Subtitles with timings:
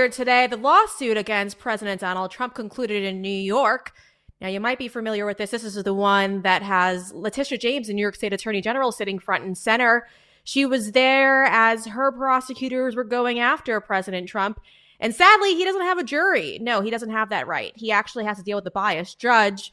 [0.00, 3.92] earlier today, the lawsuit against President Donald Trump concluded in New York.
[4.40, 5.50] Now, you might be familiar with this.
[5.50, 9.18] This is the one that has Letitia James, the New York State Attorney General, sitting
[9.18, 10.06] front and center.
[10.42, 14.58] She was there as her prosecutors were going after President Trump.
[15.00, 16.58] And sadly, he doesn't have a jury.
[16.62, 17.72] No, he doesn't have that right.
[17.76, 19.70] He actually has to deal with the biased judge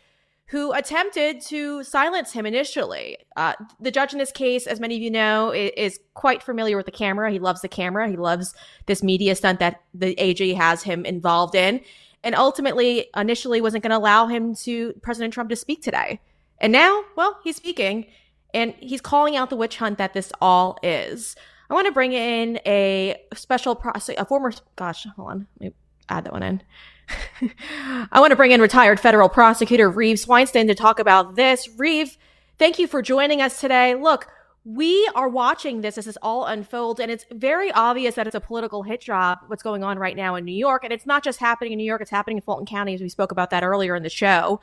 [0.47, 3.17] who attempted to silence him initially.
[3.35, 6.77] Uh, the judge in this case, as many of you know, is, is, quite familiar
[6.77, 7.31] with the camera.
[7.31, 8.09] He loves the camera.
[8.09, 8.55] He loves
[8.87, 11.81] this media stunt that the AG has him involved in.
[12.23, 16.19] And ultimately, initially, wasn't going to allow him to President Trump to speak today.
[16.59, 18.07] And now, well, he's speaking
[18.53, 21.35] and he's calling out the witch hunt that this all is.
[21.69, 25.75] I want to bring in a special process, a former, gosh, hold on, let me
[26.09, 26.61] add that one in.
[28.11, 31.67] I want to bring in retired federal prosecutor Reeve Swainston to talk about this.
[31.77, 32.17] Reeve,
[32.57, 33.95] thank you for joining us today.
[33.95, 34.27] Look,
[34.65, 38.41] we are watching this as this all unfolds, and it's very obvious that it's a
[38.41, 40.83] political hit job, what's going on right now in New York.
[40.83, 43.07] And it's not just happening in New York, it's happening in Fulton County, as we
[43.07, 44.59] spoke about that earlier in the show.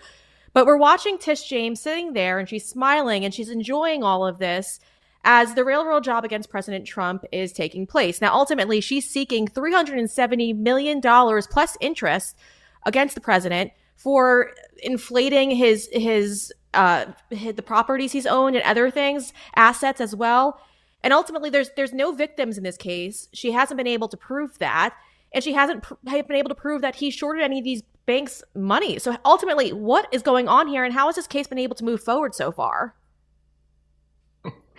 [0.53, 4.39] But we're watching Tish James sitting there, and she's smiling and she's enjoying all of
[4.39, 4.79] this
[5.25, 8.21] as the railroad job against President Trump is taking place.
[8.21, 12.37] Now, ultimately, she's seeking $370 million plus interest
[12.85, 14.51] against the president for
[14.83, 20.61] inflating his, his, uh, his, the properties he's owned and other things, assets as well.
[21.03, 23.29] And ultimately, there's, there's no victims in this case.
[23.33, 24.95] She hasn't been able to prove that.
[25.33, 28.43] And she hasn't pr- been able to prove that he shorted any of these banks
[28.55, 28.99] money.
[28.99, 31.85] So ultimately, what is going on here and how has this case been able to
[31.85, 32.95] move forward so far?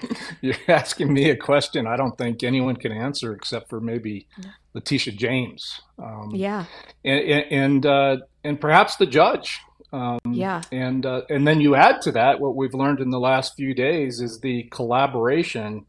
[0.42, 4.28] You're asking me a question I don't think anyone can answer except for maybe
[4.74, 5.82] Letitia James.
[5.98, 6.66] Um, yeah,
[7.04, 9.60] and and uh, and perhaps the judge.
[9.94, 13.20] Um, yeah, and uh, and then you add to that what we've learned in the
[13.20, 15.86] last few days is the collaboration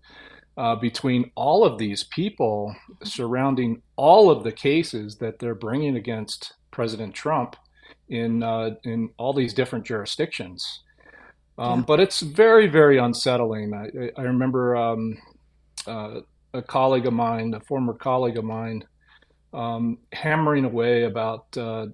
[0.56, 6.54] uh, between all of these people surrounding all of the cases that they're bringing against
[6.70, 7.56] President Trump
[8.08, 10.82] in uh, in all these different jurisdictions.
[11.58, 11.84] Um, yeah.
[11.86, 13.72] But it's very, very unsettling.
[13.74, 15.18] I, I remember um,
[15.86, 16.20] uh,
[16.52, 18.84] a colleague of mine, a former colleague of mine,
[19.52, 21.86] um, hammering away about uh,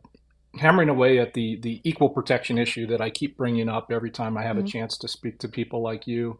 [0.59, 4.37] hammering away at the the equal protection issue that I keep bringing up every time
[4.37, 4.67] I have mm-hmm.
[4.67, 6.39] a chance to speak to people like you.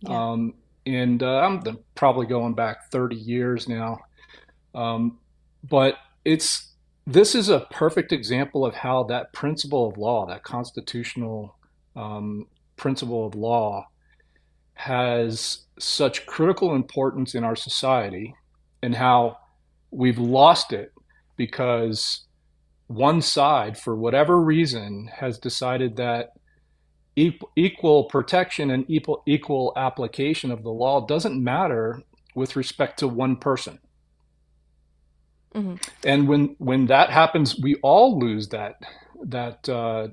[0.00, 0.30] Yeah.
[0.30, 0.54] Um,
[0.86, 1.62] and uh, I'm
[1.94, 3.98] probably going back 30 years now.
[4.74, 5.18] Um,
[5.68, 6.72] but it's
[7.06, 11.56] this is a perfect example of how that principle of law, that constitutional
[11.96, 12.46] um,
[12.78, 13.86] principle of law
[14.74, 18.34] has such critical importance in our society
[18.82, 19.36] and how
[19.90, 20.92] we've lost it
[21.36, 22.26] because
[22.86, 26.30] one side, for whatever reason, has decided that
[27.16, 32.02] equal protection and equal, equal application of the law doesn't matter
[32.34, 33.78] with respect to one person.
[35.54, 35.74] Mm-hmm.
[36.04, 38.76] And when when that happens, we all lose that
[39.24, 40.08] that uh,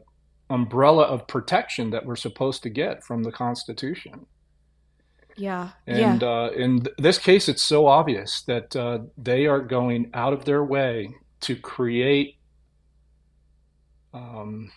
[0.50, 4.26] umbrella of protection that we're supposed to get from the Constitution.
[5.38, 5.72] Yeah.
[5.88, 6.28] And yeah.
[6.28, 10.46] Uh, in th- this case, it's so obvious that uh, they are going out of
[10.46, 12.38] their way to create
[14.14, 14.72] um,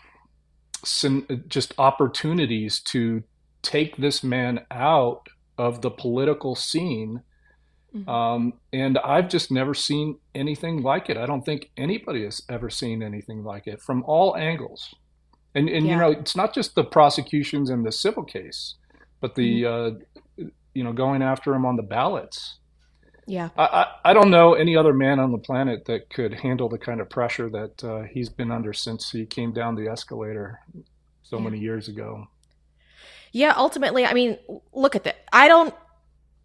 [1.49, 3.23] just opportunities to
[3.63, 7.23] take this man out of the political scene.
[7.95, 8.09] Mm-hmm.
[8.09, 11.17] Um, and I've just never seen anything like it.
[11.17, 14.95] I don't think anybody has ever seen anything like it from all angles.
[15.59, 15.93] And and yeah.
[15.93, 18.77] you know, it's not just the prosecutions in the civil case,
[19.21, 20.45] but the mm-hmm.
[20.45, 22.59] uh, you know going after him on the ballots.
[23.27, 26.69] Yeah, I, I, I don't know any other man on the planet that could handle
[26.69, 30.61] the kind of pressure that uh, he's been under since he came down the escalator
[31.25, 31.45] so yeah.
[31.45, 32.29] many years ago.
[33.33, 34.39] Yeah, ultimately, I mean,
[34.73, 35.17] look at that.
[35.33, 35.75] I don't,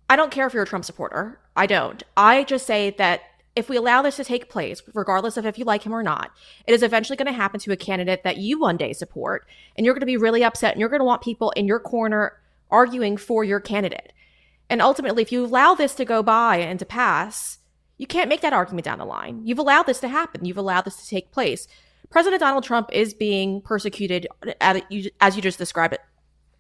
[0.10, 1.40] I don't care if you're a Trump supporter.
[1.56, 2.04] I don't.
[2.18, 3.22] I just say that
[3.56, 6.32] if we allow this to take place, regardless of if you like him or not,
[6.66, 9.46] it is eventually going to happen to a candidate that you one day support.
[9.76, 11.80] And you're going to be really upset and you're going to want people in your
[11.80, 12.40] corner
[12.72, 14.12] arguing for your candidate.
[14.70, 17.60] And ultimately, if you allow this to go by and to pass,
[17.98, 19.42] you can't make that argument down the line.
[19.46, 20.46] You've allowed this to happen.
[20.46, 21.68] You've allowed this to take place.
[22.10, 24.28] President Donald Trump is being persecuted,
[24.60, 24.84] at,
[25.22, 26.02] as you just described it,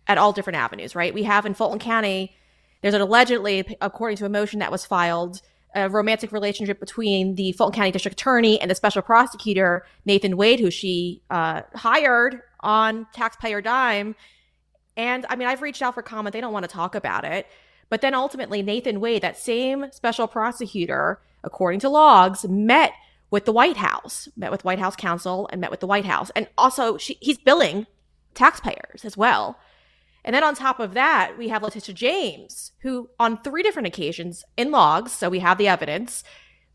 [0.07, 1.13] at all different avenues, right?
[1.13, 2.36] We have in Fulton County,
[2.81, 5.42] there's an allegedly, according to a motion that was filed,
[5.75, 10.60] a romantic relationship between the Fulton County District Attorney and the Special Prosecutor Nathan Wade,
[10.60, 14.16] who she uh, hired on taxpayer dime.
[14.96, 17.48] And I mean, I've reached out for comment; they don't want to talk about it.
[17.90, 22.92] But then ultimately, Nathan Wade, that same Special Prosecutor, according to logs, met
[23.31, 26.31] with the White House, met with White House counsel, and met with the White House,
[26.36, 27.88] and also she, he's billing
[28.34, 29.58] taxpayers as well.
[30.25, 34.44] And then on top of that, we have Letitia James, who on three different occasions
[34.56, 36.24] in logs, so we have the evidence,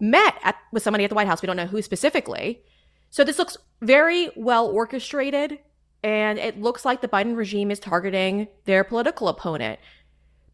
[0.01, 1.43] met at, with somebody at the White House.
[1.43, 2.63] We don't know who specifically.
[3.11, 5.59] So this looks very well orchestrated,
[6.03, 9.81] and it looks like the Biden regime is targeting their political opponent.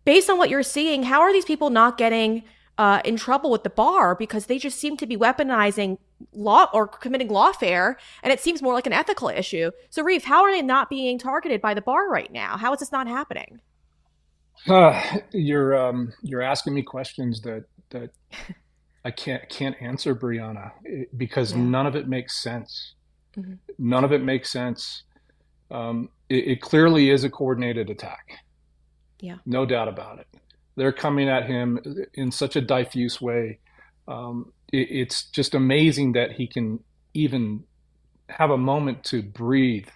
[0.05, 2.45] Based on what you're seeing, how are these people not getting
[2.79, 5.99] uh, in trouble with the bar because they just seem to be weaponizing
[6.33, 9.71] law or committing lawfare, and it seems more like an ethical issue.
[9.91, 12.57] So, Reeve, how are they not being targeted by the bar right now?
[12.57, 13.61] How is this not happening?
[14.69, 15.01] Uh,
[15.33, 18.11] you're um, you're asking me questions that that
[19.05, 20.73] I can't can't answer, Breanna,
[21.17, 21.59] because yeah.
[21.59, 22.95] none of it makes sense.
[23.37, 23.55] Mm-hmm.
[23.79, 25.03] None of it makes sense.
[25.71, 28.39] Um, it, it, clearly is a coordinated attack.
[29.21, 30.29] Yeah, no doubt about it.
[30.77, 31.81] They're coming at him
[32.15, 33.59] in such a diffuse way.
[34.07, 36.81] Um, it's just amazing that he can
[37.15, 37.65] even
[38.29, 39.89] have a moment to breathe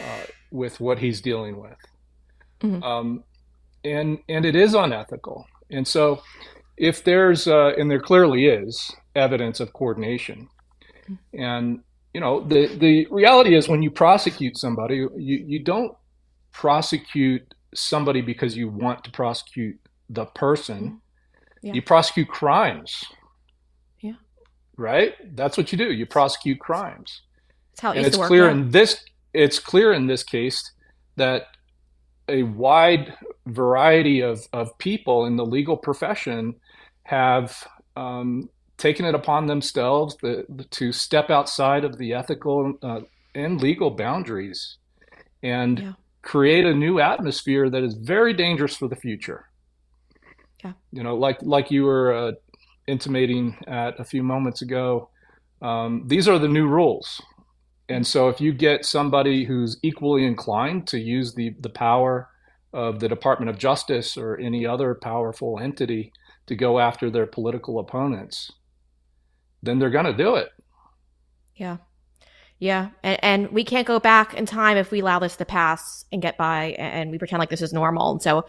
[0.00, 1.78] uh, with what he's dealing with.
[2.60, 2.82] Mm-hmm.
[2.82, 3.24] Um,
[3.84, 5.46] and and it is unethical.
[5.70, 6.22] And so,
[6.76, 10.48] if there's uh, and there clearly is evidence of coordination,
[11.32, 11.80] and
[12.14, 15.94] you know the the reality is when you prosecute somebody, you you don't
[16.52, 19.78] prosecute somebody because you want to prosecute
[20.08, 21.00] the person.
[21.62, 21.74] Yeah.
[21.74, 23.04] You prosecute crimes.
[24.76, 25.14] Right?
[25.36, 25.92] That's what you do.
[25.92, 27.22] You prosecute crimes.
[27.70, 30.72] That's how it and it's clear in this it's clear in this case
[31.16, 31.48] that
[32.28, 33.14] a wide
[33.46, 36.54] variety of, of people in the legal profession
[37.04, 43.00] have um, taken it upon themselves to, to, step outside of the ethical uh,
[43.34, 44.76] and legal boundaries
[45.42, 45.92] and yeah.
[46.22, 49.46] create a new atmosphere that is very dangerous for the future.
[50.64, 50.72] Yeah.
[50.90, 52.32] You know, like like you were uh,
[52.86, 55.08] intimating at a few moments ago,
[55.62, 57.20] um, these are the new rules.
[57.88, 62.28] And so if you get somebody who's equally inclined to use the, the power
[62.72, 66.12] of the Department of Justice or any other powerful entity
[66.46, 68.50] to go after their political opponents,
[69.62, 70.48] then they're going to do it.
[71.54, 71.78] Yeah.
[72.58, 72.90] Yeah.
[73.02, 76.22] And, and, we can't go back in time if we allow this to pass and
[76.22, 78.12] get by and we pretend like this is normal.
[78.12, 78.46] And so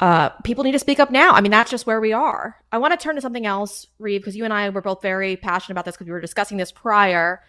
[0.00, 1.32] uh, people need to speak up now.
[1.32, 2.56] I mean, that's just where we are.
[2.70, 5.36] I want to turn to something else, Reeve, because you and I were both very
[5.36, 7.42] passionate about this because we were discussing this prior.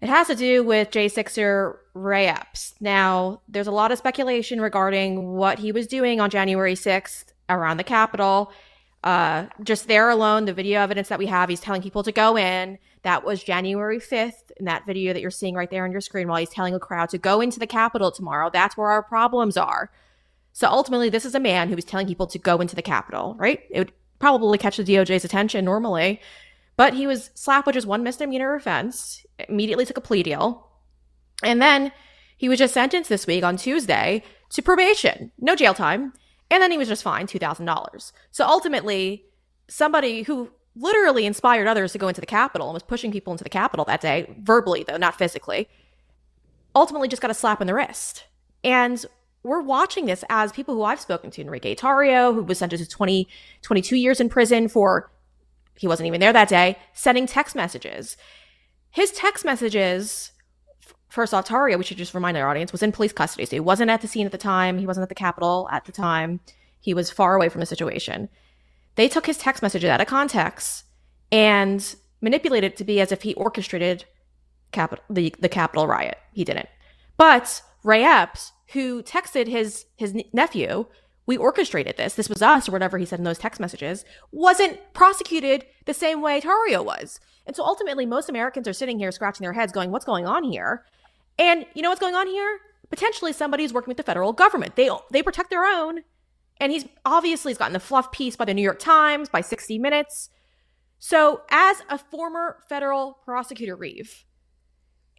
[0.00, 2.74] It has to do with J6er Ray Epps.
[2.80, 7.76] Now, there's a lot of speculation regarding what he was doing on January 6th around
[7.76, 8.52] the Capitol.
[9.02, 12.38] Uh, just there alone, the video evidence that we have, he's telling people to go
[12.38, 12.78] in.
[13.02, 16.28] That was January 5th in that video that you're seeing right there on your screen
[16.28, 18.48] while he's telling a crowd to go into the Capitol tomorrow.
[18.50, 19.90] That's where our problems are.
[20.54, 23.34] So ultimately, this is a man who was telling people to go into the Capitol,
[23.38, 23.60] right?
[23.70, 26.20] It would probably catch the DOJ's attention normally.
[26.76, 30.68] But he was slapped with just one misdemeanor offense, immediately took a plea deal.
[31.42, 31.92] And then
[32.36, 36.12] he was just sentenced this week on Tuesday to probation, no jail time.
[36.50, 38.12] And then he was just fined $2,000.
[38.30, 39.24] So ultimately,
[39.66, 43.44] somebody who literally inspired others to go into the Capitol and was pushing people into
[43.44, 45.68] the Capitol that day, verbally though, not physically,
[46.76, 48.24] ultimately just got a slap on the wrist.
[48.62, 49.04] And
[49.44, 52.90] we're watching this as people who I've spoken to, Enrique Tarrio, who was sentenced to
[52.90, 53.28] 20,
[53.62, 55.10] 22 years in prison for
[55.76, 58.16] he wasn't even there that day, sending text messages.
[58.90, 60.32] His text messages,
[61.08, 63.44] first off, Tarrio, we should just remind our audience, was in police custody.
[63.44, 64.78] So he wasn't at the scene at the time.
[64.78, 66.40] He wasn't at the Capitol at the time.
[66.80, 68.28] He was far away from the situation.
[68.94, 70.84] They took his text messages out of context
[71.32, 74.04] and manipulated it to be as if he orchestrated
[74.70, 76.18] Capitol, the, the Capitol riot.
[76.32, 76.68] He didn't.
[77.16, 80.86] But Ray Epps, who texted his, his nephew,
[81.26, 84.78] we orchestrated this, this was us, or whatever he said in those text messages, wasn't
[84.92, 87.20] prosecuted the same way Tarrio was.
[87.46, 90.44] And so ultimately, most Americans are sitting here scratching their heads going, what's going on
[90.44, 90.84] here?
[91.38, 92.60] And you know what's going on here?
[92.90, 94.76] Potentially somebody's working with the federal government.
[94.76, 96.00] They, they protect their own.
[96.58, 99.78] And he's obviously he's gotten the fluff piece by the New York Times, by 60
[99.78, 100.30] Minutes.
[100.98, 104.24] So, as a former federal prosecutor, Reeve,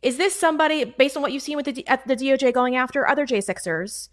[0.01, 3.25] is this somebody, based on what you've seen with the, the DOJ going after other
[3.25, 4.09] J6ers,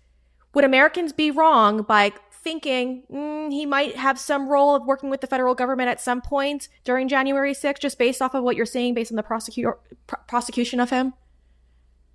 [0.55, 5.21] would Americans be wrong by thinking mm, he might have some role of working with
[5.21, 8.67] the federal government at some point during January 6th, just based off of what you're
[8.67, 11.15] seeing based on the prosecutor, pr- prosecution of him?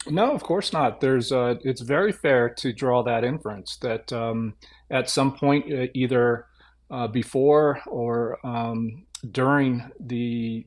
[0.10, 1.02] No, of course not.
[1.02, 4.56] There's uh, it's very fair to draw that inference that um,
[4.90, 6.46] at some point, uh, either
[6.90, 10.66] uh, before or um, during the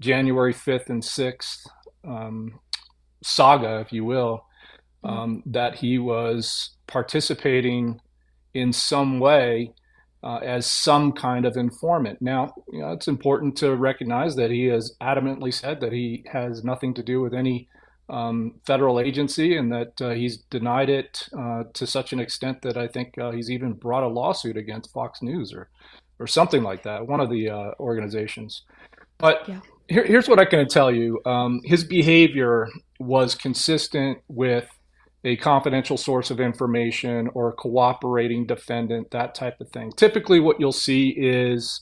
[0.00, 1.66] January 5th and 6th
[2.06, 2.60] um,
[3.22, 4.44] saga, if you will,
[5.04, 5.16] mm-hmm.
[5.16, 8.00] um, that he was participating
[8.54, 9.72] in some way
[10.22, 12.20] uh, as some kind of informant.
[12.20, 16.64] Now, you know, it's important to recognize that he has adamantly said that he has
[16.64, 17.68] nothing to do with any
[18.08, 22.76] um, federal agency and that uh, he's denied it uh, to such an extent that
[22.76, 25.68] I think uh, he's even brought a lawsuit against Fox News or,
[26.18, 28.62] or something like that, one of the uh, organizations.
[29.18, 29.60] But yeah.
[29.88, 34.68] Here, here's what I can tell you um, his behavior was consistent with
[35.24, 39.92] a confidential source of information or a cooperating defendant, that type of thing.
[39.96, 41.80] Typically, what you'll see is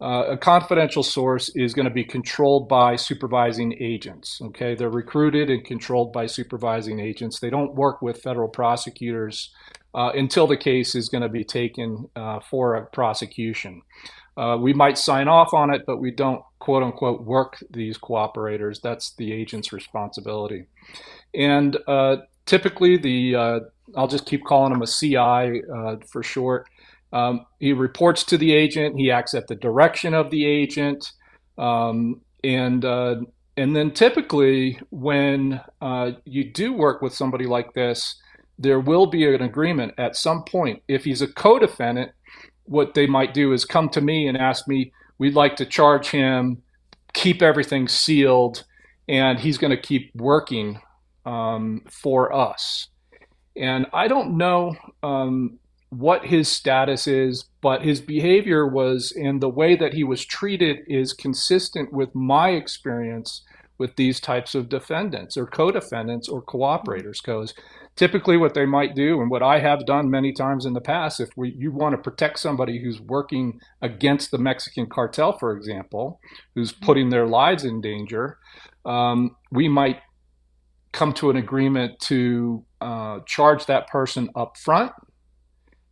[0.00, 4.38] uh, a confidential source is going to be controlled by supervising agents.
[4.42, 7.40] Okay, they're recruited and controlled by supervising agents.
[7.40, 9.54] They don't work with federal prosecutors
[9.94, 13.80] uh, until the case is going to be taken uh, for a prosecution.
[14.36, 18.80] Uh, we might sign off on it, but we don't quote unquote work these cooperators.
[18.80, 20.66] That's the agent's responsibility.
[21.34, 23.60] And uh, typically, the uh,
[23.96, 25.62] I'll just keep calling him a CI
[26.10, 26.66] for short
[27.12, 28.98] um, he reports to the agent.
[28.98, 31.12] He acts at the direction of the agent,
[31.56, 33.16] um, and uh,
[33.56, 38.20] and then typically when uh, you do work with somebody like this,
[38.58, 40.82] there will be an agreement at some point.
[40.88, 42.12] If he's a co-defendant,
[42.66, 46.10] what they might do is come to me and ask me, "We'd like to charge
[46.10, 46.62] him,
[47.14, 48.64] keep everything sealed,
[49.08, 50.80] and he's going to keep working
[51.24, 52.88] um, for us."
[53.56, 55.58] And I don't know um,
[55.90, 60.78] what his status is, but his behavior was and the way that he was treated
[60.86, 63.42] is consistent with my experience
[63.78, 67.54] with these types of defendants or co-defendants or cooperators because
[67.96, 71.20] typically what they might do and what i have done many times in the past
[71.20, 76.20] if we, you want to protect somebody who's working against the mexican cartel for example
[76.54, 78.38] who's putting their lives in danger
[78.84, 79.98] um, we might
[80.92, 84.92] come to an agreement to uh, charge that person up front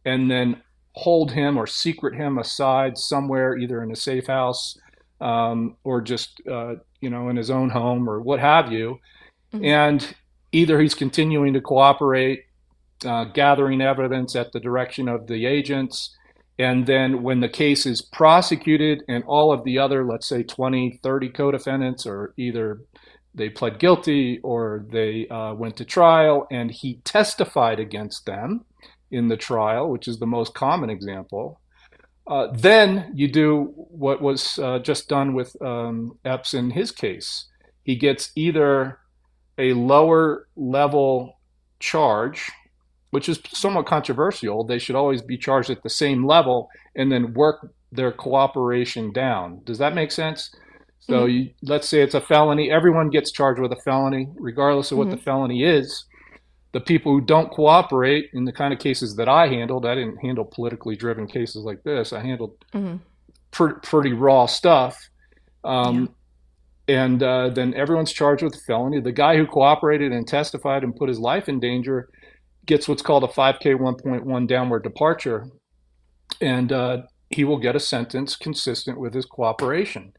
[0.05, 4.79] and then hold him or secret him aside somewhere, either in a safe house
[5.21, 8.99] um, or just uh, you know in his own home or what have you.
[9.53, 9.65] Mm-hmm.
[9.65, 10.15] And
[10.55, 12.45] either he's continuing to cooperate,
[13.05, 16.17] uh, gathering evidence at the direction of the agents.
[16.59, 21.01] And then when the case is prosecuted and all of the other, let's say 20,
[21.03, 22.81] 30 co-defendants are either
[23.35, 28.65] they pled guilty or they uh, went to trial and he testified against them,
[29.15, 31.61] in the trial, which is the most common example.
[32.27, 37.47] Uh, then you do what was uh, just done with um, Epps in his case.
[37.85, 38.99] He gets either
[39.59, 41.39] a lower level
[41.81, 42.51] charge,
[43.11, 44.65] which is somewhat controversial.
[44.65, 49.61] They should always be charged at the same level and then work their cooperation down.
[49.65, 50.51] Does that make sense?
[51.01, 51.31] So mm-hmm.
[51.31, 52.71] you, let's say it's a felony.
[52.71, 55.17] Everyone gets charged with a felony, regardless of what mm-hmm.
[55.17, 56.05] the felony is
[56.75, 60.17] the people who don't cooperate in the kind of cases that I handled, I didn't
[60.17, 62.13] handle politically driven cases like this.
[62.13, 62.97] I handled mm-hmm.
[63.53, 65.09] pr- pretty raw stuff.
[65.63, 66.07] Um, yeah.
[66.87, 69.01] And uh, then everyone's charged with a felony.
[69.01, 72.11] The guy who cooperated and testified and put his life in danger
[72.67, 75.47] gets what's called a 5K 1.1 downward departure.
[76.41, 80.13] And uh, he will get a sentence consistent with his cooperation.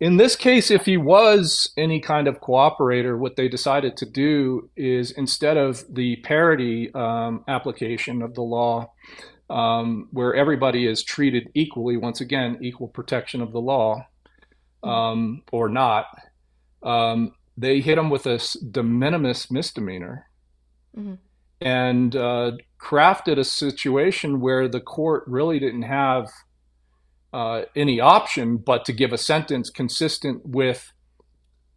[0.00, 4.68] In this case, if he was any kind of cooperator, what they decided to do
[4.76, 8.92] is instead of the parity um, application of the law,
[9.48, 14.04] um, where everybody is treated equally, once again, equal protection of the law,
[14.84, 16.06] um, or not,
[16.82, 20.28] um, they hit him with a de minimis misdemeanor
[20.96, 21.14] mm-hmm.
[21.60, 26.30] and uh, crafted a situation where the court really didn't have
[27.32, 30.92] uh, any option but to give a sentence consistent with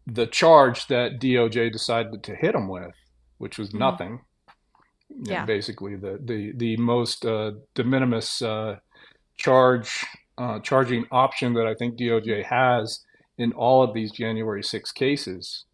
[0.05, 2.93] the charge that DOJ decided to hit him with,
[3.37, 3.79] which was mm-hmm.
[3.79, 4.21] nothing.
[5.23, 5.45] Yeah.
[5.45, 8.77] basically, the the the most uh, de minimis uh,
[9.37, 10.05] charge
[10.37, 13.01] uh, charging option that I think DOJ has
[13.37, 15.65] in all of these January 6 cases.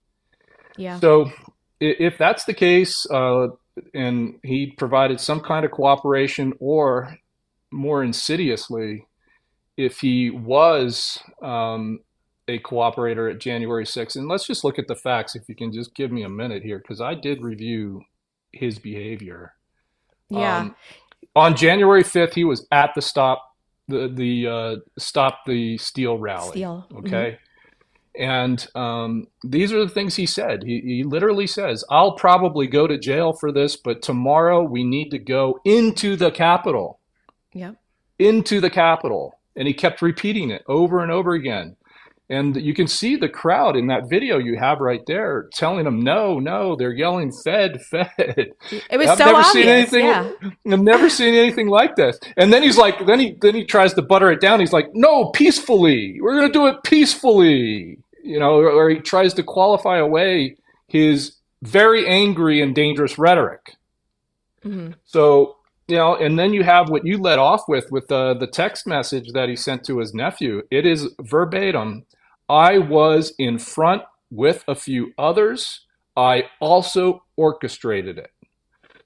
[0.77, 0.99] Yeah.
[0.99, 1.31] So
[1.79, 3.47] if that's the case, uh,
[3.93, 7.17] and he provided some kind of cooperation, or
[7.71, 9.07] more insidiously,
[9.77, 11.99] if he was um,
[12.47, 15.71] a cooperator at January 6th, and let's just look at the facts if you can
[15.71, 18.03] just give me a minute here, because I did review
[18.51, 19.53] his behavior.
[20.29, 20.57] Yeah.
[20.57, 20.75] Um,
[21.35, 23.52] on January 5th, he was at the stop
[23.87, 26.51] the the uh, stop the steal rally.
[26.51, 26.85] Steal.
[26.95, 27.31] Okay.
[27.31, 27.43] Mm-hmm.
[28.15, 30.61] And um, these are the things he said.
[30.63, 35.09] He, he literally says, I'll probably go to jail for this, but tomorrow we need
[35.09, 36.99] to go into the Capitol.
[37.53, 37.75] Yep.
[38.19, 39.39] Into the Capitol.
[39.55, 41.75] And he kept repeating it over and over again.
[42.33, 46.01] And you can see the crowd in that video you have right there telling them,
[46.01, 48.09] no, no, they're yelling, fed, fed.
[48.27, 49.51] It was I've so never obvious.
[49.53, 50.31] Seen anything, yeah.
[50.71, 52.19] I've never seen anything like this.
[52.35, 54.59] And then he's like, then he, then he tries to butter it down.
[54.59, 56.19] He's like, no, peacefully.
[56.19, 57.99] We're going to do it peacefully.
[58.23, 60.55] You know, or, he tries to qualify away
[60.87, 63.75] his very angry and dangerous rhetoric.
[64.65, 64.93] Mm-hmm.
[65.03, 68.47] So, you know, and then you have what you led off with, with the, the
[68.47, 70.63] text message that he sent to his nephew.
[70.71, 72.05] It is verbatim
[72.49, 75.85] I was in front with a few others.
[76.15, 78.31] I also orchestrated it.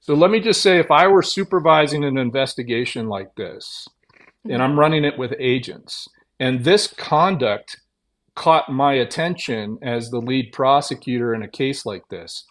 [0.00, 4.52] So let me just say if I were supervising an investigation like this, mm-hmm.
[4.52, 6.08] and I'm running it with agents,
[6.40, 7.80] and this conduct
[8.34, 12.44] caught my attention as the lead prosecutor in a case like this,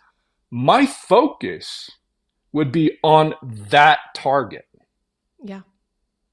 [0.52, 1.90] my focus
[2.52, 4.66] would be on that target.
[5.44, 5.62] Yeah.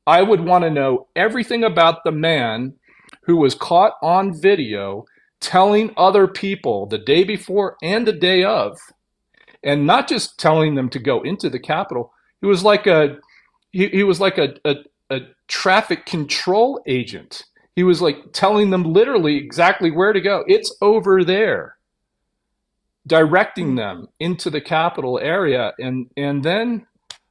[0.07, 2.75] I would want to know everything about the man
[3.25, 5.05] who was caught on video
[5.41, 8.79] telling other people the day before and the day of,
[9.63, 12.13] and not just telling them to go into the Capitol.
[12.41, 13.19] He was like a
[13.73, 14.77] he, he was like a, a,
[15.11, 17.45] a traffic control agent.
[17.75, 20.45] He was like telling them literally exactly where to go.
[20.47, 21.77] It's over there.
[23.07, 25.73] Directing them into the Capitol area.
[25.79, 26.87] And and then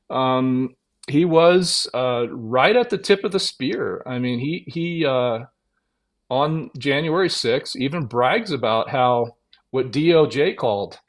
[0.09, 0.75] um,
[1.07, 4.03] he was uh, right at the tip of the spear.
[4.05, 5.45] I mean, he he uh,
[6.29, 9.35] on January 6th even brags about how
[9.71, 10.99] what DOJ called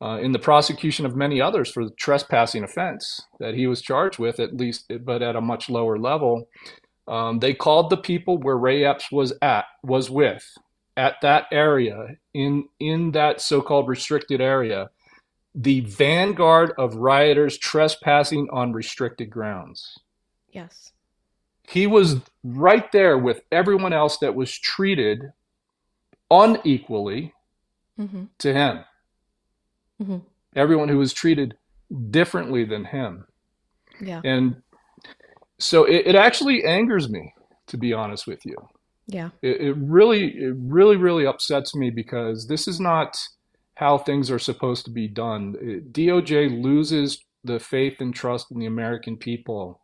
[0.00, 4.18] uh, in the prosecution of many others for the trespassing offense that he was charged
[4.18, 6.48] with, at least, but at a much lower level.
[7.06, 10.44] Um, they called the people where Ray Epps was at, was with,
[10.96, 14.90] at that area, in in that so-called restricted area,
[15.54, 19.98] the vanguard of rioters trespassing on restricted grounds.
[20.50, 20.92] Yes
[21.68, 25.20] he was right there with everyone else that was treated
[26.30, 27.34] unequally
[28.00, 28.24] mm-hmm.
[28.38, 28.84] to him.
[30.02, 30.18] Mm-hmm.
[30.56, 31.58] Everyone who was treated
[32.10, 33.26] differently than him.
[34.00, 34.22] Yeah.
[34.24, 34.62] And
[35.58, 37.34] so it, it actually angers me,
[37.66, 38.56] to be honest with you.
[39.06, 39.30] Yeah.
[39.42, 43.18] It, it really, it really, really upsets me because this is not
[43.74, 45.54] how things are supposed to be done.
[45.92, 49.82] DOJ loses the faith and trust in the American people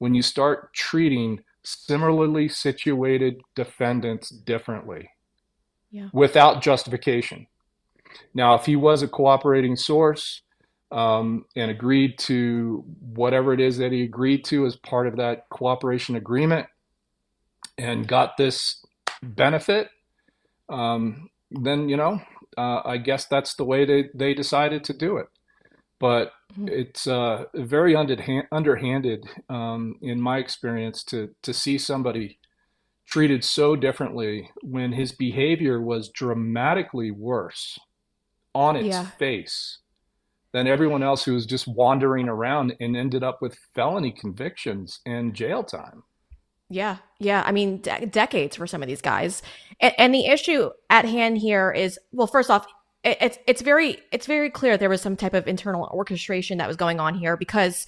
[0.00, 5.10] when you start treating similarly situated defendants differently
[5.90, 6.08] yeah.
[6.12, 7.46] without justification.
[8.34, 10.40] Now, if he was a cooperating source
[10.90, 12.82] um, and agreed to
[13.14, 16.66] whatever it is that he agreed to as part of that cooperation agreement
[17.76, 18.84] and got this
[19.22, 19.90] benefit,
[20.70, 22.20] um, then, you know,
[22.56, 25.28] uh, I guess that's the way they, they decided to do it
[26.00, 26.68] but mm-hmm.
[26.68, 32.38] it's uh, very underhanded um, in my experience to to see somebody
[33.06, 37.78] treated so differently when his behavior was dramatically worse
[38.54, 39.04] on its yeah.
[39.04, 39.78] face
[40.52, 45.34] than everyone else who was just wandering around and ended up with felony convictions and
[45.34, 46.02] jail time.
[46.68, 47.42] Yeah, yeah.
[47.44, 49.42] I mean, de- decades for some of these guys.
[49.80, 52.66] And, and the issue at hand here is well, first off,
[53.02, 56.76] it's it's very it's very clear there was some type of internal orchestration that was
[56.76, 57.86] going on here because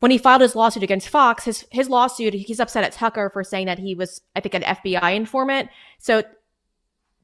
[0.00, 3.42] when he filed his lawsuit against Fox, his his lawsuit, he's upset at Tucker for
[3.42, 5.70] saying that he was, I think, an FBI informant.
[5.98, 6.22] So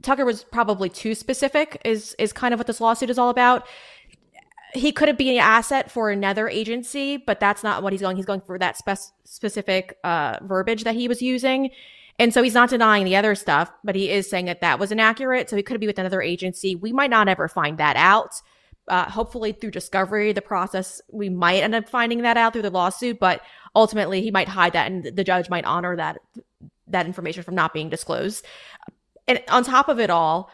[0.02, 1.80] Tucker was probably too specific.
[1.84, 3.66] Is is kind of what this lawsuit is all about.
[4.74, 8.16] He could be an asset for another agency, but that's not what he's going.
[8.16, 11.70] He's going for that spe- specific uh, verbiage that he was using.
[12.18, 14.92] And so he's not denying the other stuff, but he is saying that that was
[14.92, 15.48] inaccurate.
[15.48, 16.76] So he could be with another agency.
[16.76, 18.40] We might not ever find that out.
[18.88, 22.70] Uh, hopefully, through discovery, the process, we might end up finding that out through the
[22.70, 23.18] lawsuit.
[23.18, 23.40] But
[23.74, 26.18] ultimately, he might hide that, and the judge might honor that
[26.88, 28.44] that information from not being disclosed.
[29.26, 30.50] And on top of it all,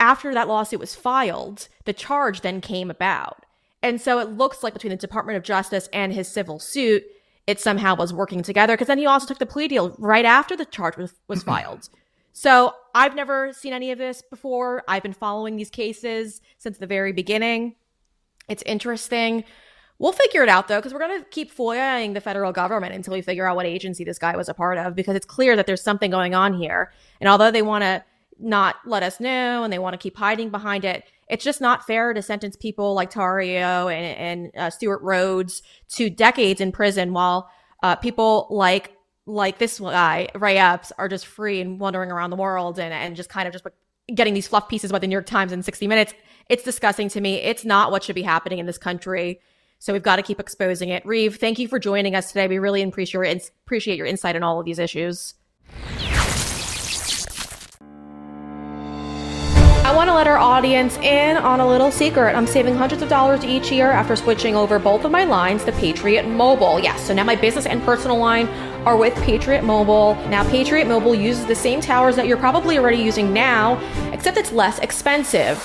[0.00, 3.44] after that lawsuit was filed, the charge then came about.
[3.82, 7.04] And so it looks like between the Department of Justice and his civil suit,
[7.46, 10.56] it somehow was working together because then he also took the plea deal right after
[10.56, 11.88] the charge was, was filed.
[12.32, 14.82] So I've never seen any of this before.
[14.88, 17.76] I've been following these cases since the very beginning.
[18.48, 19.44] It's interesting.
[19.98, 23.14] We'll figure it out though, because we're going to keep foiling the federal government until
[23.14, 25.66] we figure out what agency this guy was a part of, because it's clear that
[25.66, 26.92] there's something going on here.
[27.20, 28.04] And although they want to
[28.38, 31.86] not let us know and they want to keep hiding behind it, it's just not
[31.86, 35.62] fair to sentence people like Tarrio and, and uh, Stewart Rhodes
[35.94, 37.50] to decades in prison while
[37.82, 38.92] uh, people like
[39.28, 43.16] like this guy Ray Epps are just free and wandering around the world and, and
[43.16, 43.66] just kind of just
[44.14, 46.14] getting these fluff pieces by the New York Times in 60 minutes.
[46.48, 47.36] It's disgusting to me.
[47.36, 49.40] It's not what should be happening in this country.
[49.78, 51.04] So we've got to keep exposing it.
[51.04, 52.46] Reeve, thank you for joining us today.
[52.46, 55.34] We really appreciate your, appreciate your insight on all of these issues.
[59.86, 62.34] I want to let our audience in on a little secret.
[62.34, 65.70] I'm saving hundreds of dollars each year after switching over both of my lines to
[65.70, 66.80] Patriot Mobile.
[66.80, 68.48] Yes, so now my business and personal line
[68.84, 70.16] are with Patriot Mobile.
[70.28, 73.78] Now, Patriot Mobile uses the same towers that you're probably already using now,
[74.12, 75.62] except it's less expensive.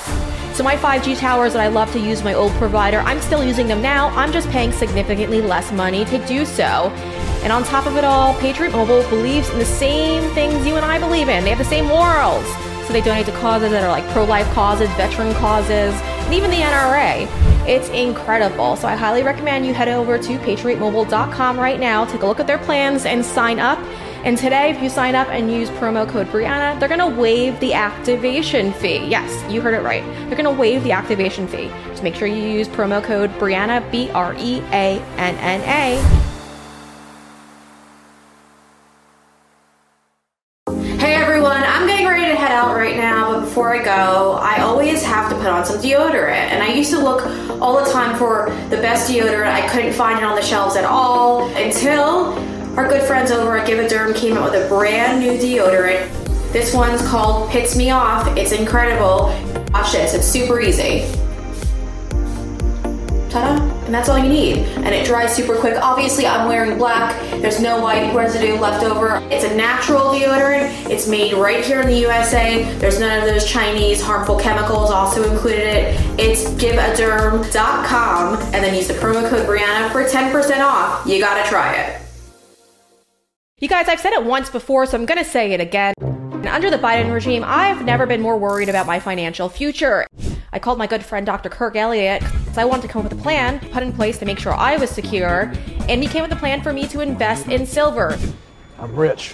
[0.54, 3.66] So my 5G towers that I love to use my old provider, I'm still using
[3.66, 4.10] them now.
[4.10, 6.92] I'm just paying significantly less money to do so.
[7.42, 10.86] And on top of it all, Patriot Mobile believes in the same things you and
[10.86, 11.44] I believe in.
[11.44, 12.46] They have the same morals.
[12.86, 16.50] So they donate to causes that are like pro life causes, veteran causes, and even
[16.50, 17.28] the NRA.
[17.68, 18.76] It's incredible.
[18.76, 22.48] So I highly recommend you head over to patriotmobile.com right now, take a look at
[22.48, 23.80] their plans, and sign up.
[24.24, 27.60] And today, if you sign up and use promo code Breanna, they're going to waive
[27.60, 29.06] the activation fee.
[29.08, 30.04] Yes, you heard it right.
[30.28, 31.70] They're going to waive the activation fee.
[31.88, 36.21] Just make sure you use promo code Breanna, B R E A N N A.
[44.02, 46.52] I I always have to put on some deodorant.
[46.52, 47.26] And I used to look
[47.62, 49.48] all the time for the best deodorant.
[49.48, 52.34] I couldn't find it on the shelves at all until
[52.78, 56.10] our good friends over at GiveADerm came out with a brand new deodorant.
[56.52, 58.28] This one's called Pits Me Off.
[58.38, 59.28] It's incredible.
[59.72, 61.21] Watch this, it's super easy.
[63.32, 63.64] Ta-da!
[63.86, 64.58] And that's all you need.
[64.58, 65.78] And it dries super quick.
[65.82, 67.18] Obviously, I'm wearing black.
[67.42, 69.20] There's no white residue left over.
[69.32, 70.90] It's a natural deodorant.
[70.90, 72.64] It's made right here in the USA.
[72.80, 76.20] There's none of those Chinese harmful chemicals also included it.
[76.20, 81.08] It's giveaderm.com and then use the promo code Breanna for 10% off.
[81.08, 82.02] You gotta try it.
[83.60, 85.94] You guys, I've said it once before, so I'm gonna say it again.
[86.52, 90.06] Under the Biden regime, I've never been more worried about my financial future.
[90.52, 91.48] I called my good friend Dr.
[91.48, 94.26] Kirk Elliott because I wanted to come up with a plan put in place to
[94.26, 95.54] make sure I was secure,
[95.88, 98.20] and he came with a plan for me to invest in silver.
[98.78, 99.34] I'm rich.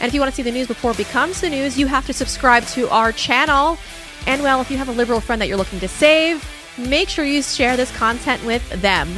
[0.00, 2.06] And if you want to see the news before it becomes the news, you have
[2.06, 3.78] to subscribe to our channel.
[4.26, 7.24] And well, if you have a liberal friend that you're looking to save, make sure
[7.24, 9.08] you share this content with them.